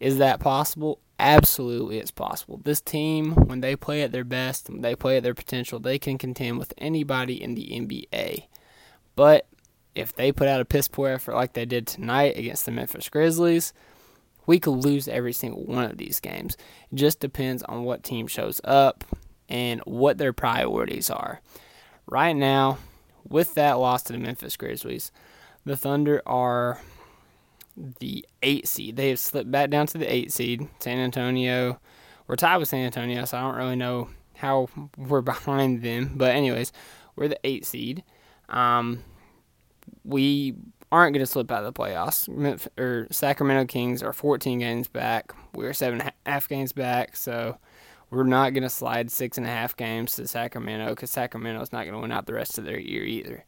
Is 0.00 0.18
that 0.18 0.40
possible? 0.40 1.00
Absolutely, 1.22 1.98
it's 1.98 2.10
possible. 2.10 2.60
This 2.64 2.80
team, 2.80 3.34
when 3.46 3.60
they 3.60 3.76
play 3.76 4.02
at 4.02 4.10
their 4.10 4.24
best, 4.24 4.68
when 4.68 4.80
they 4.80 4.96
play 4.96 5.16
at 5.18 5.22
their 5.22 5.34
potential, 5.34 5.78
they 5.78 5.96
can 5.96 6.18
contend 6.18 6.58
with 6.58 6.74
anybody 6.78 7.40
in 7.40 7.54
the 7.54 7.68
NBA. 7.68 8.48
But 9.14 9.46
if 9.94 10.12
they 10.12 10.32
put 10.32 10.48
out 10.48 10.60
a 10.60 10.64
piss 10.64 10.88
poor 10.88 11.10
effort 11.10 11.36
like 11.36 11.52
they 11.52 11.64
did 11.64 11.86
tonight 11.86 12.36
against 12.36 12.64
the 12.66 12.72
Memphis 12.72 13.08
Grizzlies, 13.08 13.72
we 14.46 14.58
could 14.58 14.84
lose 14.84 15.06
every 15.06 15.32
single 15.32 15.64
one 15.64 15.84
of 15.84 15.96
these 15.96 16.18
games. 16.18 16.56
It 16.90 16.96
just 16.96 17.20
depends 17.20 17.62
on 17.62 17.84
what 17.84 18.02
team 18.02 18.26
shows 18.26 18.60
up 18.64 19.04
and 19.48 19.80
what 19.82 20.18
their 20.18 20.32
priorities 20.32 21.08
are. 21.08 21.40
Right 22.06 22.34
now, 22.34 22.78
with 23.28 23.54
that 23.54 23.74
loss 23.74 24.02
to 24.04 24.12
the 24.12 24.18
Memphis 24.18 24.56
Grizzlies, 24.56 25.12
the 25.64 25.76
Thunder 25.76 26.20
are 26.26 26.80
the 27.76 28.24
eight 28.42 28.68
seed. 28.68 28.96
They 28.96 29.10
have 29.10 29.18
slipped 29.18 29.50
back 29.50 29.70
down 29.70 29.86
to 29.88 29.98
the 29.98 30.12
eight 30.12 30.32
seed. 30.32 30.68
San 30.80 30.98
Antonio, 30.98 31.80
we're 32.26 32.36
tied 32.36 32.58
with 32.58 32.68
San 32.68 32.84
Antonio, 32.84 33.24
so 33.24 33.38
I 33.38 33.40
don't 33.42 33.56
really 33.56 33.76
know 33.76 34.08
how 34.36 34.68
we're 34.96 35.20
behind 35.22 35.82
them. 35.82 36.12
But 36.16 36.34
anyways, 36.34 36.72
we're 37.16 37.28
the 37.28 37.40
eight 37.44 37.66
seed. 37.66 38.02
Um, 38.48 39.04
we 40.04 40.54
aren't 40.90 41.14
going 41.14 41.24
to 41.24 41.30
slip 41.30 41.50
out 41.50 41.64
of 41.64 41.72
the 41.72 41.80
playoffs. 41.80 42.28
Or 42.78 43.08
Sacramento 43.10 43.66
Kings 43.66 44.02
are 44.02 44.12
14 44.12 44.58
games 44.58 44.88
back. 44.88 45.32
We're 45.54 45.72
seven 45.72 46.00
and 46.00 46.12
a 46.26 46.30
half 46.30 46.48
games 46.48 46.72
back, 46.72 47.16
so 47.16 47.58
we're 48.10 48.24
not 48.24 48.52
going 48.52 48.62
to 48.62 48.68
slide 48.68 49.10
six 49.10 49.38
and 49.38 49.46
a 49.46 49.50
half 49.50 49.74
games 49.74 50.16
to 50.16 50.28
Sacramento 50.28 50.90
because 50.90 51.10
Sacramento's 51.10 51.72
not 51.72 51.84
going 51.84 51.94
to 51.94 52.00
win 52.00 52.12
out 52.12 52.26
the 52.26 52.34
rest 52.34 52.58
of 52.58 52.64
their 52.64 52.78
year 52.78 53.04
either. 53.04 53.44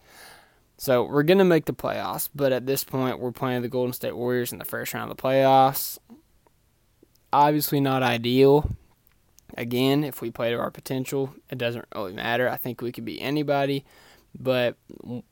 So 0.77 1.05
we're 1.05 1.23
going 1.23 1.39
to 1.39 1.45
make 1.45 1.67
the 1.67 1.73
playoffs, 1.73 2.29
but 2.35 2.53
at 2.53 2.67
this 2.67 2.85
point, 2.85 3.21
we're 3.21 3.33
playing 3.33 3.63
the 3.63 3.69
Golden 3.69 3.93
State 3.93 4.17
Warriors 4.17 4.53
in 4.53 4.59
the 4.59 4.65
first 4.65 4.93
round 4.93 5.11
of 5.11 5.17
the 5.17 5.23
playoffs. 5.23 5.99
Obviously, 7.33 7.81
not 7.81 8.03
ideal. 8.03 8.71
Again, 9.57 10.03
if 10.03 10.21
we 10.21 10.31
play 10.31 10.51
to 10.51 10.59
our 10.59 10.71
potential, 10.71 11.35
it 11.49 11.59
doesn't 11.59 11.85
really 11.95 12.13
matter. 12.13 12.49
I 12.49 12.57
think 12.57 12.81
we 12.81 12.93
could 12.93 13.05
be 13.05 13.21
anybody. 13.21 13.85
But 14.37 14.77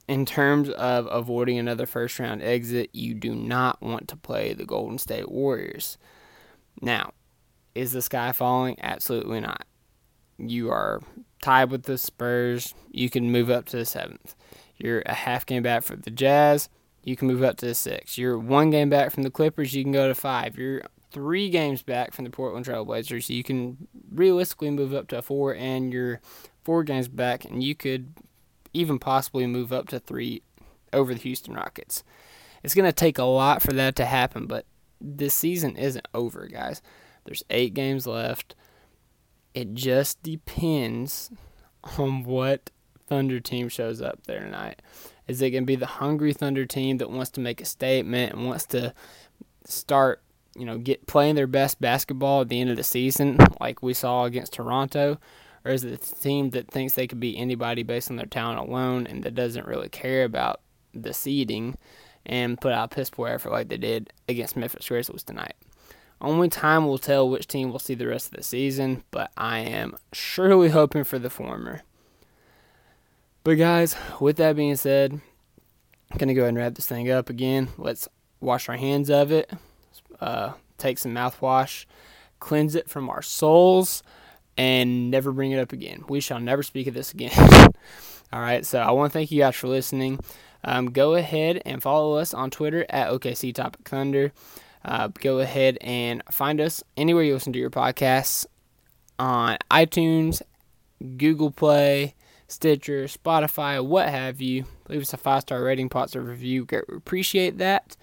in 0.06 0.24
terms 0.24 0.68
of 0.70 1.08
avoiding 1.10 1.58
another 1.58 1.86
first 1.86 2.18
round 2.20 2.40
exit, 2.40 2.90
you 2.92 3.14
do 3.14 3.34
not 3.34 3.82
want 3.82 4.06
to 4.08 4.16
play 4.16 4.52
the 4.52 4.64
Golden 4.64 4.98
State 4.98 5.28
Warriors. 5.28 5.98
Now, 6.80 7.12
is 7.74 7.92
the 7.92 8.02
sky 8.02 8.30
falling? 8.30 8.76
Absolutely 8.80 9.40
not. 9.40 9.66
You 10.38 10.70
are 10.70 11.00
tied 11.42 11.70
with 11.70 11.82
the 11.82 11.98
Spurs. 11.98 12.74
You 12.90 13.10
can 13.10 13.32
move 13.32 13.50
up 13.50 13.64
to 13.66 13.76
the 13.76 13.84
seventh. 13.84 14.36
You're 14.82 15.02
a 15.06 15.14
half 15.14 15.46
game 15.46 15.62
back 15.62 15.84
for 15.84 15.94
the 15.94 16.10
Jazz. 16.10 16.68
You 17.04 17.16
can 17.16 17.28
move 17.28 17.42
up 17.42 17.56
to 17.58 17.66
the 17.66 17.74
six. 17.74 18.18
You're 18.18 18.38
one 18.38 18.70
game 18.70 18.90
back 18.90 19.12
from 19.12 19.22
the 19.22 19.30
Clippers. 19.30 19.74
You 19.74 19.84
can 19.84 19.92
go 19.92 20.08
to 20.08 20.14
five. 20.14 20.58
You're 20.58 20.82
three 21.12 21.50
games 21.50 21.82
back 21.82 22.12
from 22.12 22.24
the 22.24 22.30
Portland 22.30 22.66
Trailblazers. 22.66 23.28
You 23.28 23.44
can 23.44 23.86
realistically 24.10 24.70
move 24.70 24.92
up 24.92 25.08
to 25.08 25.18
a 25.18 25.22
four, 25.22 25.54
and 25.54 25.92
you're 25.92 26.20
four 26.64 26.82
games 26.82 27.06
back, 27.06 27.44
and 27.44 27.62
you 27.62 27.74
could 27.76 28.12
even 28.72 28.98
possibly 28.98 29.46
move 29.46 29.72
up 29.72 29.88
to 29.88 30.00
three 30.00 30.42
over 30.92 31.14
the 31.14 31.20
Houston 31.20 31.54
Rockets. 31.54 32.02
It's 32.64 32.74
going 32.74 32.88
to 32.88 32.92
take 32.92 33.18
a 33.18 33.24
lot 33.24 33.62
for 33.62 33.72
that 33.72 33.94
to 33.96 34.04
happen, 34.04 34.46
but 34.46 34.66
this 35.00 35.34
season 35.34 35.76
isn't 35.76 36.08
over, 36.14 36.46
guys. 36.46 36.82
There's 37.24 37.44
eight 37.50 37.74
games 37.74 38.06
left. 38.06 38.54
It 39.54 39.74
just 39.74 40.22
depends 40.22 41.30
on 41.98 42.24
what 42.24 42.70
Thunder 43.12 43.40
team 43.40 43.68
shows 43.68 44.00
up 44.00 44.24
there 44.24 44.40
tonight. 44.40 44.80
Is 45.28 45.42
it 45.42 45.50
going 45.50 45.64
to 45.64 45.66
be 45.66 45.76
the 45.76 45.84
hungry 45.84 46.32
Thunder 46.32 46.64
team 46.64 46.96
that 46.96 47.10
wants 47.10 47.30
to 47.32 47.40
make 47.40 47.60
a 47.60 47.66
statement 47.66 48.32
and 48.32 48.46
wants 48.46 48.64
to 48.68 48.94
start, 49.66 50.22
you 50.56 50.64
know, 50.64 50.78
get 50.78 51.06
playing 51.06 51.34
their 51.34 51.46
best 51.46 51.78
basketball 51.78 52.40
at 52.40 52.48
the 52.48 52.58
end 52.58 52.70
of 52.70 52.78
the 52.78 52.82
season, 52.82 53.36
like 53.60 53.82
we 53.82 53.92
saw 53.92 54.24
against 54.24 54.54
Toronto? 54.54 55.18
Or 55.62 55.72
is 55.72 55.84
it 55.84 55.92
a 55.92 56.14
team 56.22 56.50
that 56.50 56.70
thinks 56.70 56.94
they 56.94 57.06
could 57.06 57.20
beat 57.20 57.36
anybody 57.36 57.82
based 57.82 58.10
on 58.10 58.16
their 58.16 58.24
talent 58.24 58.60
alone 58.60 59.06
and 59.06 59.22
that 59.24 59.34
doesn't 59.34 59.66
really 59.66 59.90
care 59.90 60.24
about 60.24 60.62
the 60.94 61.12
seeding 61.12 61.76
and 62.24 62.58
put 62.58 62.72
out 62.72 62.92
piss 62.92 63.10
poor 63.10 63.28
effort 63.28 63.52
like 63.52 63.68
they 63.68 63.76
did 63.76 64.10
against 64.26 64.56
Memphis 64.56 64.88
Grizzlies 64.88 65.22
tonight? 65.22 65.56
Only 66.18 66.48
time 66.48 66.86
will 66.86 66.96
tell 66.96 67.28
which 67.28 67.46
team 67.46 67.72
will 67.72 67.78
see 67.78 67.94
the 67.94 68.06
rest 68.06 68.28
of 68.28 68.38
the 68.38 68.42
season, 68.42 69.04
but 69.10 69.30
I 69.36 69.58
am 69.58 69.98
surely 70.14 70.70
hoping 70.70 71.04
for 71.04 71.18
the 71.18 71.28
former. 71.28 71.82
But 73.44 73.54
guys, 73.54 73.96
with 74.20 74.36
that 74.36 74.54
being 74.54 74.76
said, 74.76 75.20
I'm 76.10 76.18
gonna 76.18 76.34
go 76.34 76.42
ahead 76.42 76.50
and 76.50 76.58
wrap 76.58 76.74
this 76.74 76.86
thing 76.86 77.10
up 77.10 77.28
again. 77.28 77.68
Let's 77.76 78.08
wash 78.40 78.68
our 78.68 78.76
hands 78.76 79.10
of 79.10 79.32
it. 79.32 79.50
Uh, 80.20 80.52
take 80.78 80.98
some 80.98 81.12
mouthwash, 81.12 81.86
cleanse 82.38 82.74
it 82.76 82.88
from 82.88 83.10
our 83.10 83.22
souls, 83.22 84.02
and 84.56 85.10
never 85.10 85.32
bring 85.32 85.50
it 85.50 85.58
up 85.58 85.72
again. 85.72 86.04
We 86.08 86.20
shall 86.20 86.38
never 86.38 86.62
speak 86.62 86.86
of 86.86 86.94
this 86.94 87.12
again. 87.12 87.32
All 88.32 88.40
right, 88.40 88.64
so 88.64 88.80
I 88.80 88.92
want 88.92 89.12
to 89.12 89.18
thank 89.18 89.30
you 89.30 89.40
guys 89.40 89.56
for 89.56 89.68
listening. 89.68 90.20
Um, 90.64 90.92
go 90.92 91.14
ahead 91.14 91.60
and 91.64 91.82
follow 91.82 92.14
us 92.16 92.32
on 92.32 92.50
Twitter 92.50 92.86
at 92.88 93.10
OKC 93.10 93.54
Topic 93.54 93.86
Thunder. 93.88 94.32
Uh, 94.84 95.08
go 95.08 95.40
ahead 95.40 95.78
and 95.80 96.22
find 96.30 96.60
us 96.60 96.82
anywhere 96.96 97.24
you 97.24 97.34
listen 97.34 97.52
to 97.52 97.58
your 97.58 97.70
podcasts 97.70 98.46
on 99.18 99.58
iTunes, 99.70 100.42
Google 101.16 101.50
Play, 101.50 102.14
Stitcher, 102.52 103.04
Spotify, 103.04 103.84
what 103.84 104.08
have 104.08 104.40
you. 104.40 104.64
Leave 104.88 105.02
us 105.02 105.12
a 105.12 105.16
five 105.16 105.42
star 105.42 105.62
rating, 105.62 105.88
positive 105.88 106.26
review. 106.26 106.66
We 106.70 106.78
appreciate 106.96 107.58
that. 107.58 107.96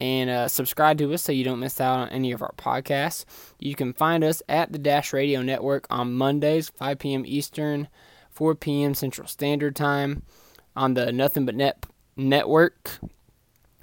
And 0.00 0.30
uh, 0.30 0.46
subscribe 0.46 0.98
to 0.98 1.12
us 1.12 1.22
so 1.22 1.32
you 1.32 1.42
don't 1.42 1.58
miss 1.58 1.80
out 1.80 1.98
on 1.98 2.08
any 2.10 2.30
of 2.30 2.42
our 2.42 2.52
podcasts. 2.56 3.24
You 3.58 3.74
can 3.74 3.92
find 3.92 4.22
us 4.22 4.42
at 4.48 4.70
the 4.70 4.78
Dash 4.78 5.12
Radio 5.12 5.42
Network 5.42 5.86
on 5.90 6.14
Mondays, 6.14 6.68
5 6.68 6.98
p.m. 7.00 7.24
Eastern, 7.26 7.88
4 8.30 8.54
p.m. 8.54 8.94
Central 8.94 9.26
Standard 9.26 9.74
Time 9.74 10.22
on 10.76 10.94
the 10.94 11.10
Nothing 11.10 11.46
But 11.46 11.56
Net 11.56 11.84
network. 12.16 12.98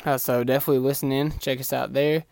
Uh, 0.06 0.18
so 0.18 0.44
definitely 0.44 0.80
listen 0.88 1.12
in. 1.12 1.38
Check 1.40 1.60
us 1.60 1.74
out 1.74 1.94
there. 1.94 2.24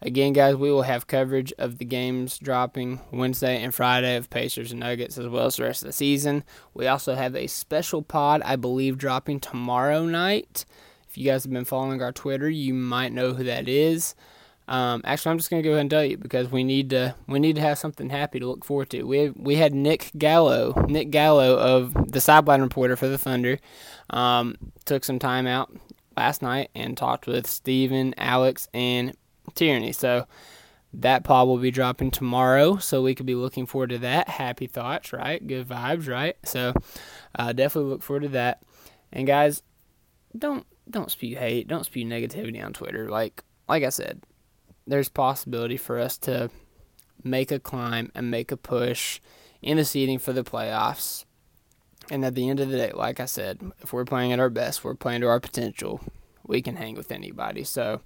Again, 0.00 0.32
guys, 0.32 0.54
we 0.54 0.70
will 0.70 0.82
have 0.82 1.08
coverage 1.08 1.52
of 1.58 1.78
the 1.78 1.84
games 1.84 2.38
dropping 2.38 3.00
Wednesday 3.10 3.62
and 3.62 3.74
Friday 3.74 4.16
of 4.16 4.30
Pacers 4.30 4.70
and 4.70 4.80
Nuggets 4.80 5.18
as 5.18 5.26
well 5.26 5.46
as 5.46 5.56
the 5.56 5.64
rest 5.64 5.82
of 5.82 5.88
the 5.88 5.92
season. 5.92 6.44
We 6.72 6.86
also 6.86 7.16
have 7.16 7.34
a 7.34 7.48
special 7.48 8.02
pod, 8.02 8.40
I 8.44 8.54
believe, 8.54 8.96
dropping 8.96 9.40
tomorrow 9.40 10.04
night. 10.04 10.64
If 11.08 11.18
you 11.18 11.24
guys 11.24 11.42
have 11.42 11.52
been 11.52 11.64
following 11.64 12.00
our 12.00 12.12
Twitter, 12.12 12.48
you 12.48 12.74
might 12.74 13.12
know 13.12 13.32
who 13.32 13.42
that 13.44 13.68
is. 13.68 14.14
Um, 14.68 15.00
actually, 15.04 15.32
I'm 15.32 15.38
just 15.38 15.50
gonna 15.50 15.62
go 15.62 15.70
ahead 15.70 15.80
and 15.80 15.90
tell 15.90 16.04
you 16.04 16.18
because 16.18 16.50
we 16.50 16.62
need 16.62 16.90
to 16.90 17.14
we 17.26 17.38
need 17.38 17.56
to 17.56 17.62
have 17.62 17.78
something 17.78 18.10
happy 18.10 18.38
to 18.38 18.46
look 18.46 18.64
forward 18.66 18.90
to. 18.90 19.02
We 19.02 19.30
we 19.30 19.56
had 19.56 19.74
Nick 19.74 20.10
Gallo, 20.16 20.74
Nick 20.88 21.10
Gallo 21.10 21.56
of 21.56 22.12
the 22.12 22.20
sideline 22.20 22.60
reporter 22.60 22.94
for 22.94 23.08
the 23.08 23.16
Thunder, 23.16 23.58
um, 24.10 24.56
took 24.84 25.04
some 25.04 25.18
time 25.18 25.46
out 25.46 25.74
last 26.18 26.42
night 26.42 26.70
and 26.74 26.96
talked 26.98 27.26
with 27.26 27.46
Steven, 27.46 28.14
Alex, 28.18 28.68
and 28.74 29.16
Tierney. 29.54 29.92
So 29.92 30.26
that 30.92 31.24
pod 31.24 31.48
will 31.48 31.58
be 31.58 31.70
dropping 31.70 32.10
tomorrow, 32.10 32.78
so 32.78 33.02
we 33.02 33.14
could 33.14 33.26
be 33.26 33.34
looking 33.34 33.66
forward 33.66 33.90
to 33.90 33.98
that. 33.98 34.28
Happy 34.28 34.66
thoughts, 34.66 35.12
right? 35.12 35.44
Good 35.46 35.68
vibes, 35.68 36.08
right? 36.08 36.36
So 36.44 36.72
uh, 37.38 37.52
definitely 37.52 37.90
look 37.90 38.02
forward 38.02 38.22
to 38.22 38.28
that. 38.30 38.62
And 39.12 39.26
guys, 39.26 39.62
don't 40.36 40.66
don't 40.90 41.10
spew 41.10 41.36
hate, 41.36 41.68
don't 41.68 41.84
spew 41.84 42.04
negativity 42.04 42.64
on 42.64 42.72
Twitter. 42.72 43.08
Like 43.08 43.42
like 43.68 43.84
I 43.84 43.90
said, 43.90 44.22
there's 44.86 45.08
possibility 45.08 45.76
for 45.76 45.98
us 45.98 46.16
to 46.18 46.50
make 47.22 47.50
a 47.50 47.58
climb 47.58 48.10
and 48.14 48.30
make 48.30 48.50
a 48.50 48.56
push 48.56 49.20
in 49.60 49.76
the 49.76 49.84
seeding 49.84 50.18
for 50.18 50.32
the 50.32 50.44
playoffs. 50.44 51.24
And 52.10 52.24
at 52.24 52.34
the 52.34 52.48
end 52.48 52.60
of 52.60 52.70
the 52.70 52.76
day, 52.76 52.92
like 52.94 53.20
I 53.20 53.26
said, 53.26 53.60
if 53.80 53.92
we're 53.92 54.06
playing 54.06 54.32
at 54.32 54.40
our 54.40 54.48
best, 54.48 54.82
we're 54.82 54.94
playing 54.94 55.20
to 55.20 55.28
our 55.28 55.40
potential, 55.40 56.00
we 56.46 56.62
can 56.62 56.76
hang 56.76 56.94
with 56.94 57.12
anybody. 57.12 57.64
So 57.64 58.00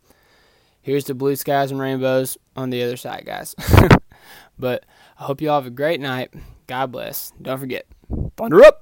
here's 0.83 1.05
the 1.05 1.15
blue 1.15 1.37
skies 1.37 1.71
and 1.71 1.81
rainbows 1.81 2.37
on 2.57 2.71
the 2.71 2.83
other 2.83 2.97
side, 2.97 3.25
guys. 3.25 3.55
but 4.59 4.85
I 5.19 5.25
hope 5.25 5.41
you 5.41 5.49
all 5.49 5.61
have 5.61 5.67
a 5.67 5.71
great 5.71 6.01
night. 6.01 6.33
God 6.67 6.93
bless. 6.93 7.33
Don't 7.41 7.59
forget, 7.59 7.87
thunder 8.37 8.63
up! 8.63 8.82